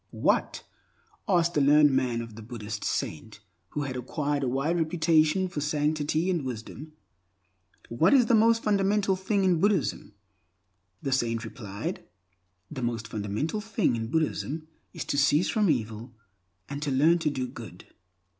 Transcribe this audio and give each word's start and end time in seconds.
"What," 0.09 0.63
asked 1.27 1.53
the 1.53 1.61
learned 1.61 1.91
man 1.91 2.21
of 2.23 2.33
the 2.35 2.41
Buddhist 2.41 2.83
saint 2.83 3.39
who 3.69 3.83
had 3.83 3.95
acquired 3.95 4.41
a 4.41 4.47
wide 4.47 4.75
reputation 4.75 5.47
for 5.47 5.61
sanctity 5.61 6.27
and 6.27 6.43
wisdom—"what 6.43 8.11
is 8.11 8.25
the 8.25 8.33
most 8.33 8.63
fundamental 8.63 9.15
thing 9.15 9.43
in 9.43 9.59
Buddhism?" 9.61 10.15
The 11.03 11.11
saint 11.11 11.45
replied, 11.45 12.03
"The 12.71 12.81
most 12.81 13.07
fundamental 13.09 13.61
thing 13.61 13.95
in 13.95 14.07
Buddhism 14.09 14.67
is 14.91 15.05
to 15.05 15.19
cease 15.19 15.49
from 15.49 15.69
evil 15.69 16.15
and 16.67 16.81
to 16.81 16.89
learn 16.89 17.19
to 17.19 17.29
do 17.29 17.47
good." 17.47 17.85